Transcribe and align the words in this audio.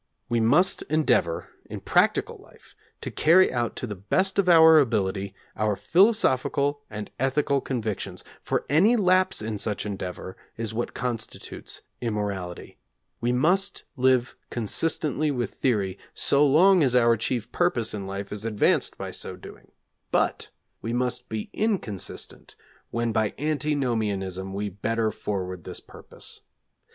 We 0.29 0.39
must 0.39 0.81
endeavour 0.89 1.49
in 1.69 1.79
practical 1.79 2.37
life 2.39 2.73
to 3.01 3.11
carry 3.11 3.53
out 3.53 3.75
to 3.75 3.85
the 3.85 3.93
best 3.93 4.39
of 4.39 4.49
our 4.49 4.79
ability 4.79 5.35
our 5.55 5.75
philosophical 5.75 6.81
and 6.89 7.11
ethical 7.19 7.61
convictions, 7.61 8.23
for 8.41 8.65
any 8.67 8.95
lapse 8.95 9.43
in 9.43 9.59
such 9.59 9.85
endeavour 9.85 10.35
is 10.57 10.73
what 10.73 10.95
constitutes 10.95 11.83
immorality. 12.01 12.79
We 13.19 13.31
must 13.31 13.83
live 13.95 14.35
consistently 14.49 15.29
with 15.29 15.53
theory 15.53 15.99
so 16.15 16.43
long 16.47 16.81
as 16.81 16.95
our 16.95 17.15
chief 17.15 17.51
purpose 17.51 17.93
in 17.93 18.07
life 18.07 18.31
is 18.31 18.43
advanced 18.43 18.97
by 18.97 19.11
so 19.11 19.35
doing, 19.35 19.71
but 20.09 20.49
we 20.81 20.93
must 20.93 21.29
be 21.29 21.51
inconsistent 21.53 22.55
when 22.89 23.11
by 23.11 23.35
antinomianism 23.37 24.51
we 24.51 24.67
better 24.67 25.11
forward 25.11 25.63
this 25.63 25.79
purpose. 25.79 26.41